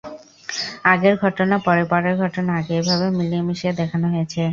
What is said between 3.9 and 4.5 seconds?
হয়েছে।